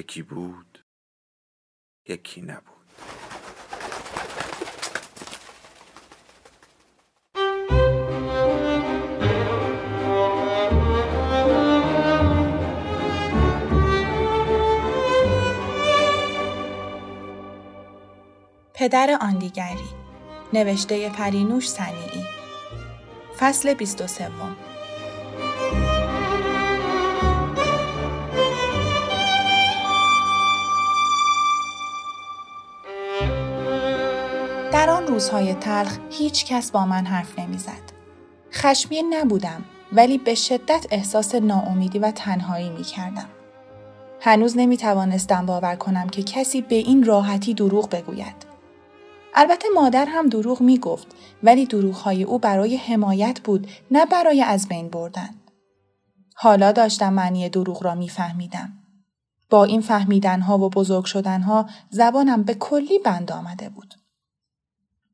[0.00, 0.84] یکی بود
[2.08, 2.64] یکی نبود.
[18.74, 19.76] پدر آن دیگری
[20.52, 22.24] نوشته پرینوش سنیعی
[23.38, 24.28] فصل 23
[34.72, 37.92] در آن روزهای تلخ هیچ کس با من حرف نمی‌زد.
[38.52, 43.28] خشمین نبودم ولی به شدت احساس ناامیدی و تنهایی می کردم.
[44.20, 48.46] هنوز نمی توانستم باور کنم که کسی به این راحتی دروغ بگوید.
[49.34, 51.06] البته مادر هم دروغ می گفت
[51.42, 55.30] ولی دروغهای او برای حمایت بود نه برای از بین بردن.
[56.34, 58.72] حالا داشتم معنی دروغ را میفهمیدم.
[59.50, 63.99] با این فهمیدنها و بزرگ شدنها زبانم به کلی بند آمده بود.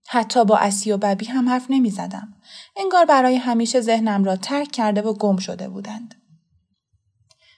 [0.09, 2.35] حتی با اسی و ببی هم حرف نمی زدم.
[2.77, 6.15] انگار برای همیشه ذهنم را ترک کرده و گم شده بودند.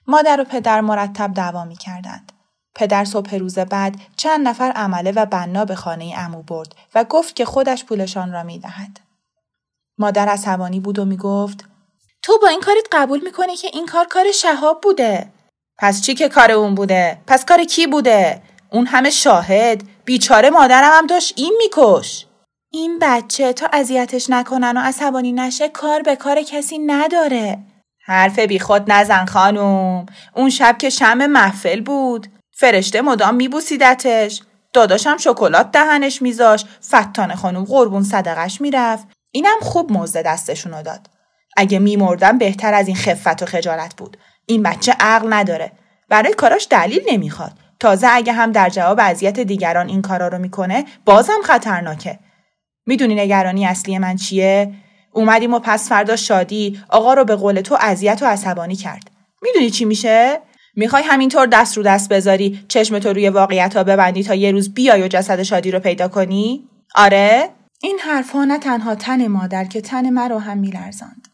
[0.06, 2.32] مادر و پدر مرتب دعوا می کردند.
[2.74, 7.36] پدر صبح روز بعد چند نفر عمله و بنا به خانه امو برد و گفت
[7.36, 9.00] که خودش پولشان را می دهد.
[9.98, 11.64] مادر عصبانی بود و می گفت
[12.22, 15.32] تو با این کارت قبول می‌کنی که این کار کار شهاب بوده.
[15.78, 18.42] پس چی که کار اون بوده؟ پس کار کی بوده؟
[18.72, 22.27] اون همه شاهد بیچاره مادرم هم داشت این میکش.
[22.70, 27.58] این بچه تا اذیتش نکنن و عصبانی نشه کار به کار کسی نداره.
[28.04, 30.06] حرف بیخود نزن خانوم.
[30.34, 32.26] اون شب که شم محفل بود.
[32.52, 34.42] فرشته مدام میبوسیدتش.
[34.72, 36.64] داداشم شکلات دهنش میذاش.
[36.88, 39.08] فتان خانوم قربون صدقش می‌رفت.
[39.30, 41.10] اینم خوب موزه دستشونو داد.
[41.56, 44.16] اگه میمردم بهتر از این خفت و خجالت بود.
[44.46, 45.72] این بچه عقل نداره.
[46.08, 47.52] برای کاراش دلیل نمی‌خواد.
[47.80, 52.18] تازه اگه هم در جواب اذیت دیگران این کارا رو می‌کنه بازم خطرناکه.
[52.88, 54.72] می‌دونی نگرانی اصلی من چیه؟
[55.12, 59.10] اومدیم و پس فردا شادی آقا رو به قول تو اذیت و عصبانی کرد.
[59.42, 60.40] می‌دونی چی میشه؟
[60.76, 64.74] می‌خوای همینطور دست رو دست بذاری چشم تو روی واقعیت ها ببندی تا یه روز
[64.74, 67.48] بیای و جسد شادی رو پیدا کنی؟ آره؟
[67.82, 71.28] این حرفها نه تنها تن مادر که تن مرا هم میلرزاند.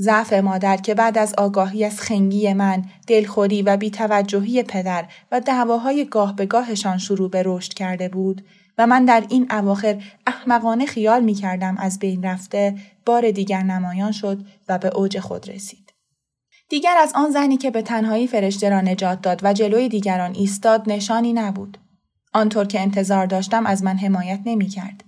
[0.00, 6.04] ضعف مادر که بعد از آگاهی از خنگی من، دلخوری و بیتوجهی پدر و دعواهای
[6.04, 8.44] گاه به گاهشان شروع به رشد کرده بود،
[8.80, 14.12] و من در این اواخر احمقانه خیال می کردم از بین رفته بار دیگر نمایان
[14.12, 15.92] شد و به اوج خود رسید.
[16.68, 20.82] دیگر از آن زنی که به تنهایی فرشته را نجات داد و جلوی دیگران ایستاد
[20.86, 21.78] نشانی نبود.
[22.32, 25.04] آنطور که انتظار داشتم از من حمایت نمی کرد.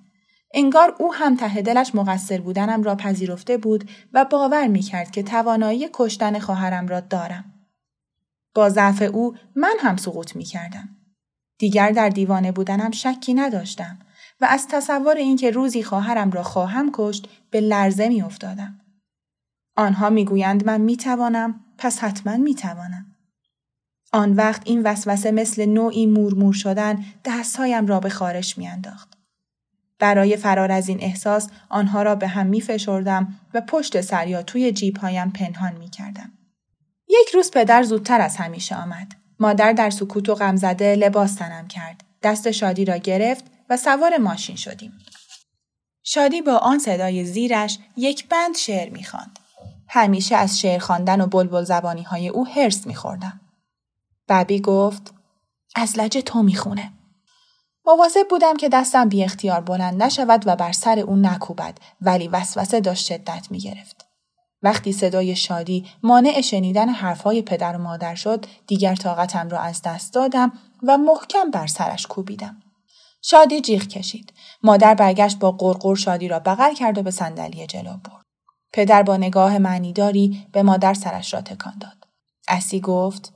[0.55, 5.23] انگار او هم ته دلش مقصر بودنم را پذیرفته بود و باور می کرد که
[5.23, 7.45] توانایی کشتن خواهرم را دارم.
[8.55, 10.89] با ضعف او من هم سقوط می کردم.
[11.63, 13.99] دیگر در دیوانه بودنم شکی نداشتم
[14.41, 18.81] و از تصور اینکه روزی خواهرم را خواهم کشت به لرزه می افتادم.
[19.77, 23.07] آنها می‌گویند من می توانم پس حتما می توانم.
[24.13, 29.19] آن وقت این وسوسه مثل نوعی مورمور شدن دستهایم را به خارش میانداخت.
[29.99, 34.43] برای فرار از این احساس آنها را به هم می فشردم و پشت سر یا
[34.43, 36.33] توی جیبهایم پنهان می کردم.
[37.09, 39.22] یک روز پدر زودتر از همیشه آمد.
[39.43, 42.05] مادر در سکوت و غمزده لباس تنم کرد.
[42.23, 44.93] دست شادی را گرفت و سوار ماشین شدیم.
[46.05, 49.39] شادی با آن صدای زیرش یک بند شعر می‌خواند.
[49.89, 53.41] همیشه از شعر خواندن و بلبل زبانی های او هرس میخوردم.
[54.29, 55.15] ببی گفت
[55.77, 56.93] از لج تو می‌خونه.
[57.87, 62.81] مواظب بودم که دستم بی اختیار بلند نشود و بر سر او نکوبد ولی وسوسه
[62.81, 64.12] داشت شدت می گرفت.
[64.63, 70.15] وقتی صدای شادی مانع شنیدن حرفهای پدر و مادر شد دیگر طاقتم را از دست
[70.15, 72.57] دادم و محکم بر سرش کوبیدم.
[73.23, 74.33] شادی جیغ کشید.
[74.63, 78.23] مادر برگشت با قرقر شادی را بغل کرد و به صندلی جلو برد.
[78.73, 82.07] پدر با نگاه معنیداری به مادر سرش را تکان داد.
[82.49, 83.33] اسی گفت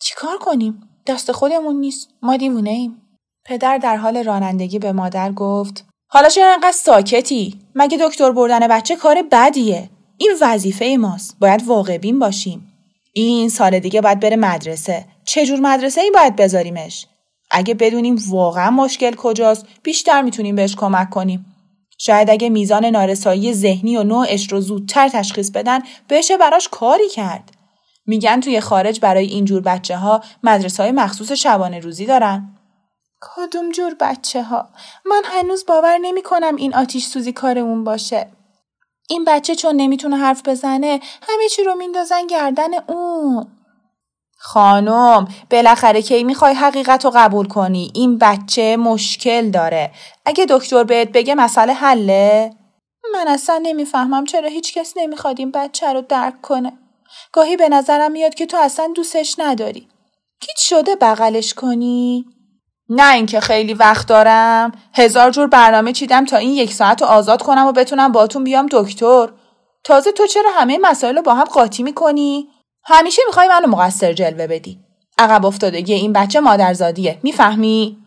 [0.00, 2.08] چیکار کنیم؟ دست خودمون نیست.
[2.22, 3.02] ما دیوونه ایم.
[3.44, 8.96] پدر در حال رانندگی به مادر گفت حالا چرا انقدر ساکتی؟ مگه دکتر بردن بچه
[8.96, 9.90] کار بدیه؟
[10.22, 11.36] این وظیفه ماست.
[11.40, 12.72] باید واقع بین باشیم.
[13.12, 15.04] این سال دیگه باید بره مدرسه.
[15.24, 17.06] چجور مدرسه ای باید بذاریمش؟
[17.50, 21.46] اگه بدونیم واقعا مشکل کجاست بیشتر می‌تونیم بهش کمک کنیم.
[21.98, 27.50] شاید اگه میزان نارسایی ذهنی و نوعش رو زودتر تشخیص بدن بشه براش کاری کرد.
[28.06, 32.56] میگن توی خارج برای اینجور بچه ها مدرسه های مخصوص شبانه روزی دارن.
[33.20, 34.68] کدوم جور بچه ها؟
[35.06, 38.26] من هنوز باور نمی کنم این آتیش سوزی کارمون باشه.
[39.08, 43.46] این بچه چون نمی‌تونه حرف بزنه همه چی رو میندازن گردن اون.
[44.38, 49.90] خانم بالاخره کی می‌خوای حقیقت رو قبول کنی؟ این بچه مشکل داره.
[50.26, 52.50] اگه دکتر بهت بگه مسئله حله؟
[53.12, 56.72] من اصلا نمی‌فهمم چرا هیچ کس نمی‌خواد این بچه رو درک کنه.
[57.32, 59.88] گاهی به نظرم میاد که تو اصلا دوستش نداری.
[60.40, 62.24] هیچ شده بغلش کنی؟
[62.88, 64.72] نه اینکه خیلی وقت دارم.
[64.94, 68.66] هزار جور برنامه چیدم تا این یک ساعت رو آزاد کنم و بتونم باتون بیام
[68.70, 69.28] دکتر.
[69.84, 72.48] تازه تو چرا همه مسائل رو با هم قاطی می‌کنی؟
[72.84, 74.78] همیشه می‌خوای منو مقصر جلوه بدی.
[75.18, 77.18] عقب افتادگی این بچه مادرزادیه.
[77.22, 77.98] می‌فهمی؟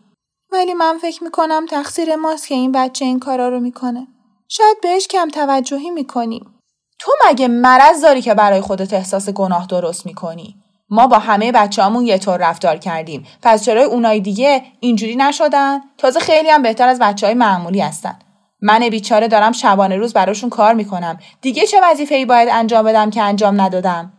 [0.52, 4.06] ولی من فکر می‌کنم تقصیر ماست که این بچه این کارا رو می‌کنه.
[4.48, 6.54] شاید بهش کم توجهی می‌کنیم.
[6.98, 10.56] تو مگه مرض داری که برای خودت احساس گناه درست می‌کنی؟
[10.90, 13.26] ما با همه بچه‌هامون یه طور رفتار کردیم.
[13.42, 18.18] پس چرا اونای دیگه اینجوری نشدن؟ تازه خیلی هم بهتر از بچه های معمولی هستن.
[18.62, 21.18] من بیچاره دارم شبانه روز براشون کار می‌کنم.
[21.40, 24.12] دیگه چه وظیفه‌ای باید انجام بدم که انجام ندادم؟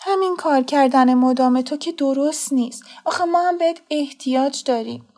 [0.00, 2.84] همین کار کردن مدام تو که درست نیست.
[3.04, 5.08] آخه ما هم بهت احتیاج داریم.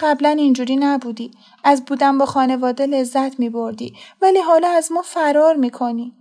[0.00, 1.30] قبلا اینجوری نبودی.
[1.64, 3.94] از بودن با خانواده لذت میبردی.
[4.22, 6.12] ولی حالا از ما فرار می‌کنی.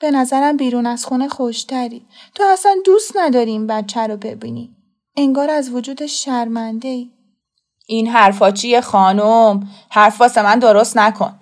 [0.00, 2.06] به نظرم بیرون از خونه خوشتری.
[2.34, 4.76] تو اصلا دوست نداری این بچه رو ببینی.
[5.16, 7.10] انگار از وجود شرمنده ای.
[7.86, 11.38] این حرفا چیه خانم؟ حرف واسه من درست نکن.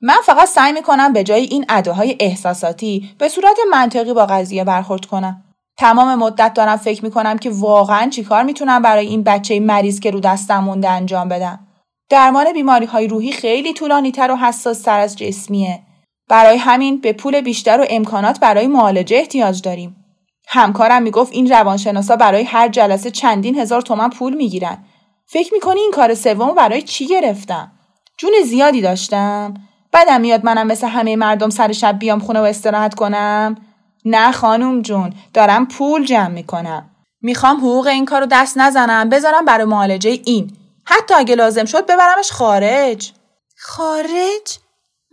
[0.00, 5.04] من فقط سعی می‌کنم به جای این اداهای احساساتی به صورت منطقی با قضیه برخورد
[5.04, 5.44] کنم.
[5.78, 10.20] تمام مدت دارم فکر می‌کنم که واقعا چیکار می‌تونم برای این بچه مریض که رو
[10.20, 11.66] دستم مونده انجام بدم.
[12.08, 15.82] درمان بیماری های روحی خیلی طولانی تر و حساس تر از جسمیه.
[16.28, 19.96] برای همین به پول بیشتر و امکانات برای معالجه احتیاج داریم.
[20.48, 24.78] همکارم می‌گفت این روانشناسا برای هر جلسه چندین هزار تومن پول می‌گیرن.
[25.26, 27.72] فکر می‌کنی این کار سوم برای چی گرفتم؟
[28.18, 29.54] جون زیادی داشتم.
[29.92, 33.56] بعدم میاد منم مثل همه مردم سر شب بیام خونه و استراحت کنم.
[34.04, 36.90] نه خانم جون دارم پول جمع می‌کنم.
[37.22, 40.56] می‌خوام حقوق این کارو دست نزنم بذارم برای معالجه این.
[40.84, 43.12] حتی اگه لازم شد ببرمش خارج.
[43.58, 44.58] خارج؟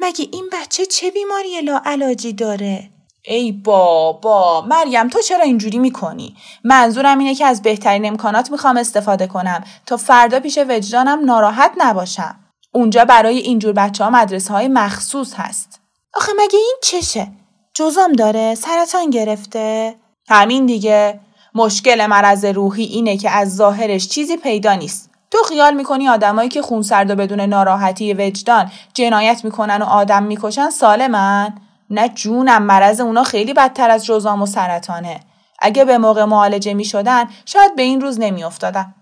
[0.06, 2.90] مگه این بچه چه بیماری لاعلاجی داره؟
[3.28, 9.28] ای بابا مریم تو چرا اینجوری می‌کنی؟ منظورم اینه که از بهترین امکانات می‌خوام استفاده
[9.28, 12.36] کنم تا فردا پیش وجدانم ناراحت نباشم.
[12.74, 15.80] اونجا برای اینجور بچه ها مدرسه های مخصوص هست.
[16.14, 17.28] آخه مگه این چشه؟
[17.74, 19.96] جزام داره؟ سرطان گرفته؟
[20.30, 21.20] همین دیگه.
[21.56, 25.10] مشکل مرض روحی اینه که از ظاهرش چیزی پیدا نیست.
[25.36, 30.70] تو خیال می‌کنی آدمایی که خونسرد و بدون ناراحتی وجدان جنایت می‌کنن و آدم می‌کشن
[30.70, 31.56] سالمن؟
[31.90, 35.20] نه جونم مرض اونا خیلی بدتر از جزام و سرطانه.
[35.60, 38.96] اگه به موقع معالجه می‌شدن شاید به این روز نمیافتادن.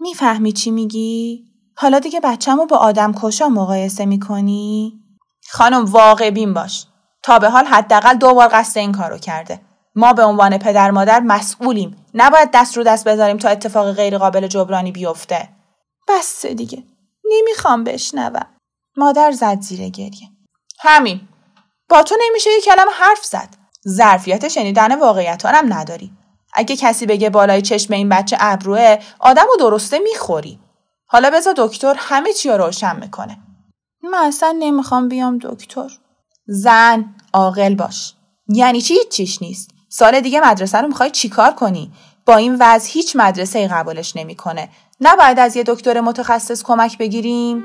[0.00, 1.44] می‌فهمی چی میگی؟
[1.76, 4.92] حالا دیگه بچه‌مو با آدم کشا مقایسه می‌کنی؟
[5.50, 6.86] خانم واقع بین باش.
[7.22, 9.60] تا به حال حداقل دو بار قصد این کارو کرده.
[9.94, 11.96] ما به عنوان پدر مادر مسئولیم.
[12.14, 15.48] نباید دست رو دست بذاریم تا اتفاق غیرقابل جبرانی بیفته.
[16.08, 16.84] بس دیگه.
[17.24, 18.46] نمی‌خوام بشنوم.
[18.96, 20.28] مادر زد زیر گریه.
[20.80, 21.20] همین.
[21.88, 23.48] با تو نمیشه یه کلم حرف زد.
[23.88, 26.12] ظرفیت شنیدن واقعیت هم نداری.
[26.54, 30.58] اگه کسی بگه بالای چشم این بچه ابروه آدم و درسته می‌خوری.
[31.06, 33.38] حالا بذار دکتر همه چی رو روشن می‌کنه.
[34.02, 35.90] من اصلا نمی‌خوام بیام دکتر.
[36.46, 38.14] زن عاقل باش.
[38.48, 39.70] یعنی چی؟ چیش نیست.
[39.88, 41.92] سال دیگه مدرسه رو می‌خوای چیکار کنی؟
[42.26, 44.68] با این وضع هیچ مدرسه ای قبولش نمی‌کنه.
[45.04, 47.64] نباید از یه دکتر متخصص کمک بگیریم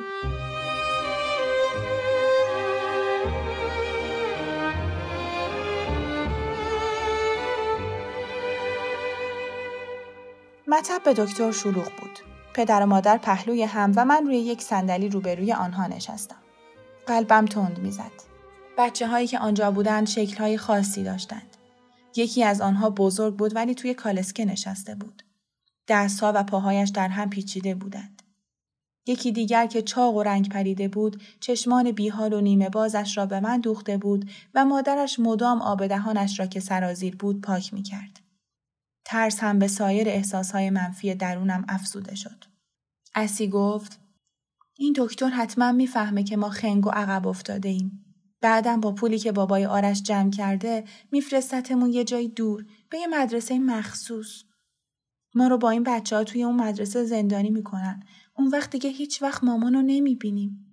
[10.67, 12.20] مطب به دکتر شلوغ بود.
[12.53, 16.41] پدر و مادر پهلوی هم و من روی یک صندلی روبروی آنها نشستم.
[17.08, 18.12] قلبم تند می‌زد.
[18.77, 21.58] بچه هایی که آنجا بودند شکل های خاصی داشتند.
[22.15, 25.26] یکی از آنها بزرگ بود ولی توی کالسکه نشسته بود.
[25.88, 28.22] دستها و پاهایش در هم پیچیده بودند.
[29.08, 33.39] یکی دیگر که چاق و رنگ پریده بود چشمان بیحال و نیمه بازش را به
[33.39, 38.20] من دوخته بود و مادرش مدام آب دهانش را که سرازیر بود پاک می کرد.
[39.06, 42.44] ترس هم به سایر احساسهای منفی درونم افزوده شد.
[43.15, 44.00] اسی گفت
[44.77, 48.03] این دکتر حتما می‌فهمه که ما خنگ و عقب افتاده ایم.
[48.41, 53.60] بعدم با پولی که بابای آرش جمع کرده میفرستتمون یه جای دور به یه مدرسه
[53.60, 54.44] مخصوص.
[55.36, 58.03] ما رو با این بچه ها توی اون مدرسه زندانی می‌کنن.
[58.38, 60.63] اون وقت دیگه هیچ وقت مامان رو نمی‌بینیم.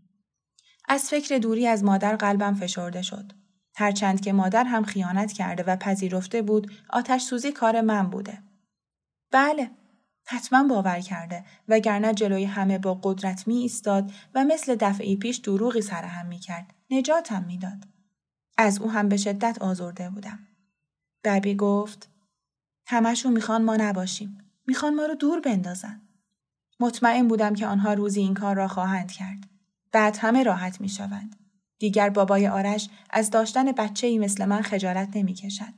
[0.88, 3.32] از فکر دوری از مادر قلبم فشرده شد.
[3.76, 8.42] هرچند که مادر هم خیانت کرده و پذیرفته بود آتش سوزی کار من بوده.
[9.30, 9.70] بله،
[10.26, 15.82] حتما باور کرده وگرنه جلوی همه با قدرت می ایستاد و مثل دفعی پیش دروغی
[15.82, 16.74] سرهم می کرد.
[16.90, 17.84] نجاتم می‌داد.
[18.58, 20.38] از او هم به شدت آزرده بودم.
[21.24, 22.08] ببی گفت
[22.86, 24.38] همشون می‌خوان ما نباشیم.
[24.66, 26.08] می‌خوان ما رو دور بندازن.
[26.80, 29.48] مطمئن بودم که آنها روزی این کار را خواهند کرد.
[29.92, 31.36] بعد همه راحت می‌شوند.
[31.78, 35.74] دیگر بابای آرش از داشتن بچه ای مثل من خجالت نمی کشد.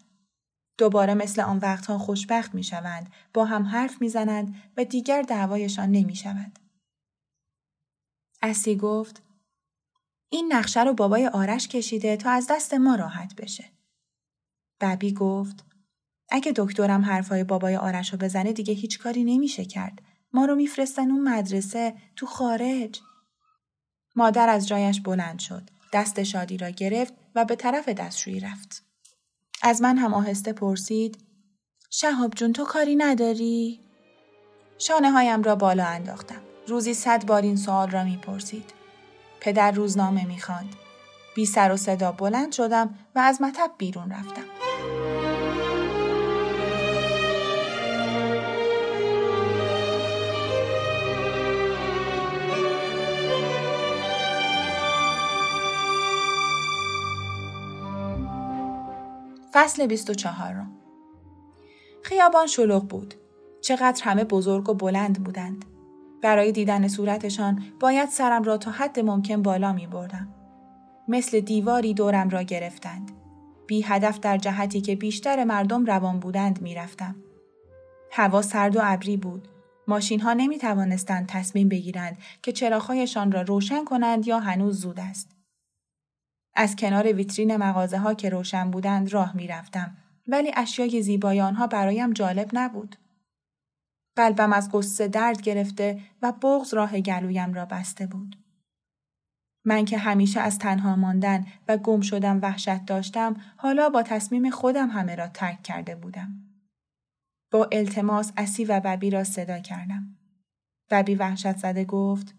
[0.79, 5.91] دوباره مثل آن وقتها خوشبخت می شوند، با هم حرف می زنند و دیگر دعوایشان
[5.91, 6.59] نمی شود.
[8.43, 9.23] اسی گفت
[10.29, 13.65] این نقشه رو بابای آرش کشیده تا از دست ما راحت بشه.
[14.81, 15.65] ببی گفت
[16.31, 20.03] اگه دکترم حرفای بابای آرش رو بزنه دیگه هیچ کاری نمیشه کرد.
[20.33, 23.01] ما رو میفرستن اون مدرسه تو خارج.
[24.17, 25.63] مادر از جایش بلند شد.
[25.93, 28.85] دست شادی را گرفت و به طرف دستشویی رفت.
[29.63, 31.19] از من هم آهسته پرسید
[31.91, 33.81] شهاب جون تو کاری نداری؟
[34.79, 36.41] شانه هایم را بالا انداختم.
[36.67, 38.75] روزی صد بار این سوال را می‌پرسید.
[39.41, 40.77] پدر روزنامه می‌خواند.
[41.37, 44.45] بی سر و صدا بلند شدم و از مطب بیرون رفتم.
[59.59, 60.67] فصل 24
[62.03, 63.15] خیابان شلوغ بود.
[63.61, 65.65] چقدر همه بزرگ و بلند بودند.
[66.23, 70.29] برای دیدن صورتشان باید سرم را تا حد ممکن بالا می بردم.
[71.09, 73.11] مثل دیواری دورم را گرفتند.
[73.67, 77.17] بی هدف در جهتی که بیشتر مردم روان بودند می رفتم.
[78.13, 79.49] هوا سرد و ابری بود.
[79.89, 85.36] ماشین ها نمی توانستند تصمیم بگیرند که چراغهایشان را روشن کنند یا هنوز زود است.
[86.57, 89.97] از کنار ویترین مغازه ها که روشن بودند راه می رفتم.
[90.29, 92.97] ولی اشیای زیبای آنها برایم جالب نبود.
[94.17, 98.37] قلبم از قصه درد گرفته و بغز راه گلویم را بسته بود.
[99.65, 104.89] من که همیشه از تنها ماندن و گم شدم وحشت داشتم حالا با تصمیم خودم
[104.89, 106.35] همه را ترک کرده بودم.
[107.51, 110.17] با التماس اسی و ببی را صدا کردم.
[110.91, 112.35] ببی وحشت زده گفت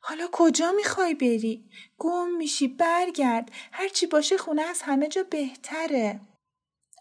[0.00, 3.50] حالا کجا می‌خوای بری؟ گم میشی برگرد.
[3.72, 6.20] هرچی باشه خونه از همه جا بهتره.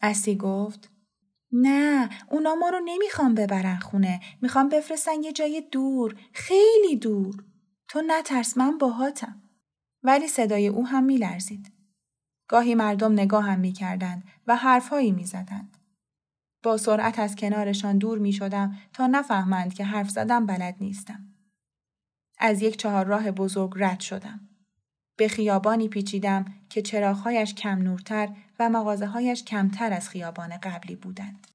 [0.02, 0.90] اسی گفت
[1.52, 7.44] نه اونا ما رو نمی‌خوام ببرن خونه می‌خوام بفرستن یه جای دور خیلی دور
[7.88, 9.42] تو نترس من باهاتم
[10.04, 11.72] ولی صدای او هم میلرزید
[12.48, 15.78] گاهی مردم نگاه هم می‌کردند و حرفهایی می‌زدند
[16.64, 21.29] با سرعت از کنارشان دور می شدم تا نفهمند که حرف زدم بلد نیستم.
[22.40, 24.50] از یک چهار راه بزرگ رد شدم.
[25.18, 28.30] به خیابانی پیچیدم که چراغهایش کم نورتر
[28.60, 31.48] و مغازههایش کمتر از خیابان قبلی بودند.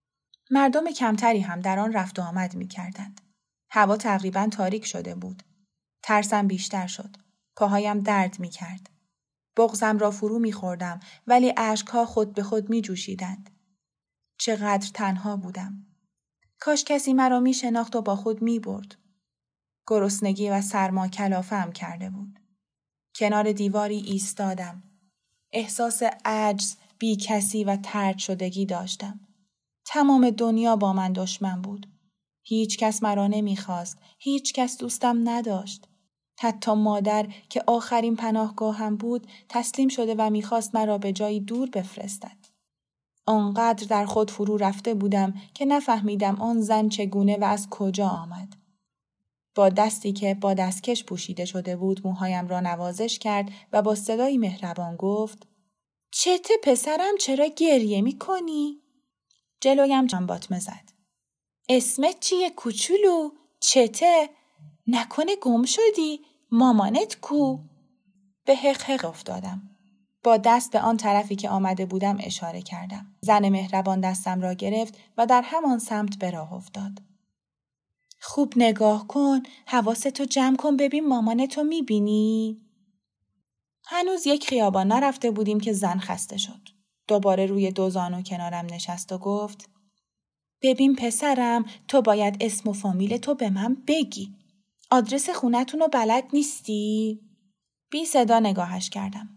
[0.50, 3.20] مردم کمتری هم در آن رفت و آمد می کردند.
[3.70, 5.42] هوا تقریبا تاریک شده بود.
[6.02, 7.16] ترسم بیشتر شد.
[7.56, 8.90] پاهایم درد می کرد.
[9.56, 13.50] بغزم را فرو می خوردم ولی عشقها خود به خود می جوشیدند.
[14.38, 15.86] چقدر تنها بودم.
[16.60, 18.96] کاش کسی مرا می شناخت و با خود می برد.
[19.86, 22.40] گرسنگی و سرما کلافم کرده بود.
[23.14, 24.82] کنار دیواری ایستادم.
[25.52, 29.20] احساس عجز، بیکسی و ترد شدگی داشتم.
[29.86, 31.86] تمام دنیا با من دشمن بود.
[32.42, 33.98] هیچ کس مرا نمی‌خواست.
[34.18, 35.88] هیچ کس دوستم نداشت.
[36.40, 42.36] حتی مادر که آخرین پناهگاهم بود تسلیم شده و می‌خواست مرا به جایی دور بفرستد.
[43.26, 48.63] آنقدر در خود فرو رفته بودم که نفهمیدم آن زن چگونه و از کجا آمد.
[49.54, 54.38] با دستی که با دستکش پوشیده شده بود موهایم را نوازش کرد و با صدایی
[54.38, 55.46] مهربان گفت
[56.10, 58.80] چته پسرم چرا گریه می کنی؟
[59.60, 60.92] جلویم جنباتمه زد.
[61.68, 63.30] اسمت چیه کوچولو؟
[63.60, 64.30] چته؟
[64.86, 66.20] نکنه گم شدی؟
[66.50, 67.58] مامانت کو؟
[68.44, 69.62] به حق افتادم.
[70.24, 73.06] با دست به آن طرفی که آمده بودم اشاره کردم.
[73.20, 76.92] زن مهربان دستم را گرفت و در همان سمت به راه افتاد.
[78.26, 82.60] خوب نگاه کن حواستو جمع کن ببین مامانتو می‌بینی؟
[83.86, 86.68] هنوز یک خیابان نرفته بودیم که زن خسته شد.
[87.08, 89.70] دوباره روی دو زانو کنارم نشست و گفت
[90.62, 94.34] ببین پسرم تو باید اسم و فامیل تو به من بگی.
[94.90, 97.20] آدرس خونتون رو بلد نیستی؟
[97.90, 99.28] بی صدا نگاهش کردم.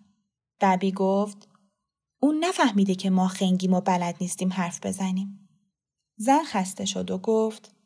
[0.62, 1.50] دبی گفت
[2.20, 5.50] اون نفهمیده که ما خنگیم و بلد نیستیم حرف بزنیم.
[6.18, 7.77] زن خسته شد و گفت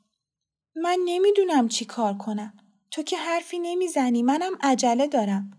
[0.76, 2.54] من نمی‌دونم چی کار کنم.
[2.92, 5.52] تو که حرفی نمی‌زنی منم عجله دارم.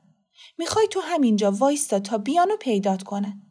[0.59, 3.43] می‌خوای تو همینجا وایستا تا بیانو پیدات کنه.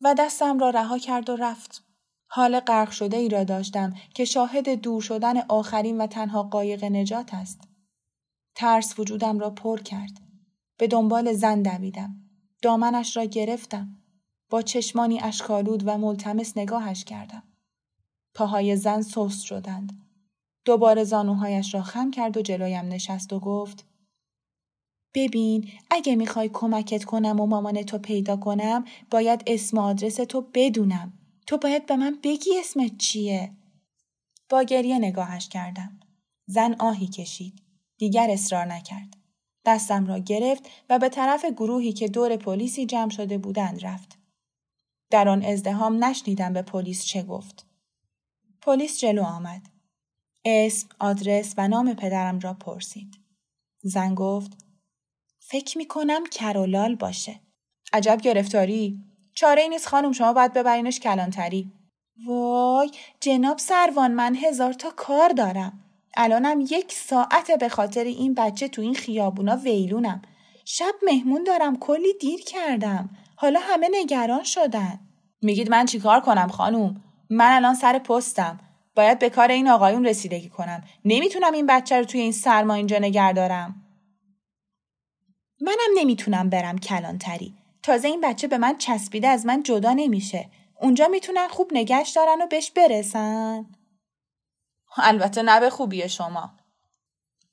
[0.00, 1.84] و دستم را رها کرد و رفت.
[2.26, 7.34] حال غرق شده ای را داشتم که شاهد دور شدن آخرین و تنها قایق نجات
[7.34, 7.60] است.
[8.54, 10.20] ترس وجودم را پر کرد.
[10.78, 12.16] به دنبال زن دویدم.
[12.62, 13.96] دامنش را گرفتم.
[14.50, 17.42] با چشمانی اشکالود و ملتمس نگاهش کردم.
[18.34, 20.09] پاهای زن سست شدند.
[20.64, 23.86] دوباره زانوهایش را خم کرد و جلویم نشست و گفت
[25.14, 31.12] ببین اگه می‌خوای کمکت کنم و مامان تو پیدا کنم باید اسم آدرس تو بدونم.
[31.46, 33.52] تو باید به من بگی اسمت چیه؟
[34.48, 36.00] با گریه نگاهش کردم.
[36.46, 37.62] زن آهی کشید.
[37.98, 39.16] دیگر اصرار نکرد.
[39.64, 44.18] دستم را گرفت و به طرف گروهی که دور پلیسی جمع شده بودند رفت.
[45.10, 47.66] در آن ازدهام نشنیدم به پلیس چه گفت.
[48.62, 49.62] پلیس جلو آمد.
[50.44, 53.14] اسم، آدرس و نام پدرم را پرسید.
[53.82, 54.52] زن گفت
[55.40, 57.40] فکر می کنم کرولال باشه.
[57.92, 59.04] عجب گرفتاری.
[59.34, 61.72] چاره ای نیست خانم شما باید ببرینش کلانتری.
[62.26, 65.84] وای جناب سروان من هزار تا کار دارم.
[66.16, 70.22] الانم یک ساعت به خاطر این بچه تو این خیابونا ویلونم.
[70.64, 73.10] شب مهمون دارم کلی دیر کردم.
[73.36, 75.00] حالا همه نگران شدن.
[75.42, 78.60] میگید من چیکار کنم خانوم؟ من الان سر پستم.
[78.94, 80.84] باید به کار این آقایون رسیدگی کنم.
[81.04, 83.86] نمی‌تونم این بچه رو توی این سرما اینجا نگه دارم.
[85.60, 87.54] منم نمی‌تونم برم کلانتری.
[87.82, 90.48] تازه این بچه به من چسبیده از من جدا نمیشه.
[90.80, 93.66] اونجا می‌تونن خوب نگهش دارن و بهش برسن.
[94.96, 96.50] البته نه به خوبی شما.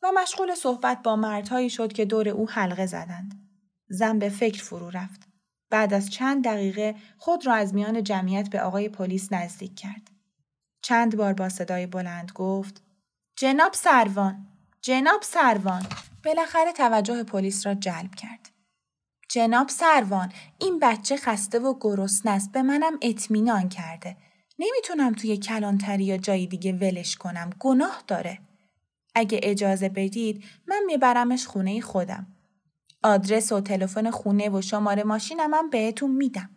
[0.04, 3.50] و مشغول صحبت با مردهایی شد که دور او حلقه زدند.
[3.90, 5.28] زن به فکر فرو رفت.
[5.70, 10.17] بعد از چند دقیقه خود را از میان جمعیت به آقای پلیس نزدیک کرد.
[10.88, 12.82] چند بار با صدای بلند گفت
[13.38, 14.48] جناب سروان
[14.82, 15.86] جناب سروان.
[16.26, 18.50] بالاخره توجه پلیس را جلب کرد.
[19.30, 24.18] جناب سروان این بچه خسته و گرسنه است به منم اطمینان کرده.
[24.60, 28.40] نمی‌تونم توی کلانتری یا جایی دیگه ولش کنم گناه داره.
[29.16, 32.28] اگه اجازه بدید من میبرمش خونه خودم.
[33.04, 36.57] آدرس و تلفن خونه و شماره ماشینم هم بهتون میدم.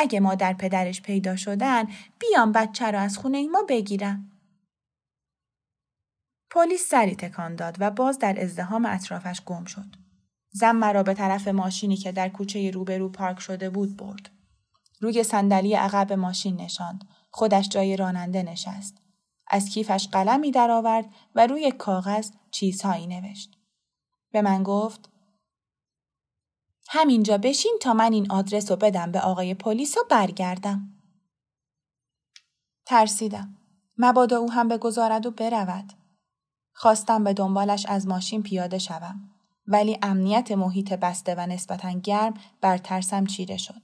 [0.00, 1.86] اگه مادر پدرش پیدا شدن
[2.18, 4.30] بیام بچه رو از خونه ما بگیرم
[6.50, 10.00] پلیس سری تکان داد و باز در ازدهام اطرافش گم شد
[10.52, 14.30] زن مرا به طرف ماشینی که در کوچه روبرو پارک شده بود برد.
[15.00, 17.04] روی صندلی عقب ماشین نشاند.
[17.30, 18.96] خودش جای راننده نشست.
[19.48, 23.56] از کیفش قلمی درآورد و روی کاغذ چیزهایی نوشت.
[24.32, 25.10] به من گفت
[26.92, 30.88] همینجا بشین تا من این آدرس رو بدم به آقای پلیس و برگردم.
[32.86, 33.56] ترسیدم.
[33.98, 35.92] مبادا او هم بگذارد و برود.
[36.74, 39.30] خواستم به دنبالش از ماشین پیاده شوم.
[39.66, 43.82] ولی امنیت محیط بسته و نسبتا گرم بر ترسم چیره شد.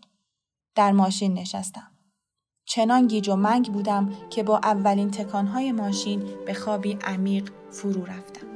[0.75, 1.91] در ماشین نشستم.
[2.65, 8.56] چنان گیج و منگ بودم که با اولین تکانهای ماشین به خوابی عمیق فرو رفتم.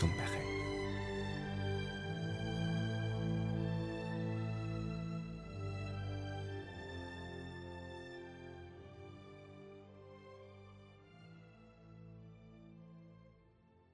[0.00, 0.29] ton père.